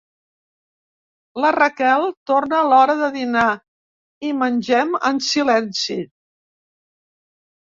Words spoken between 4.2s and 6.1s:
i mengem en silenci.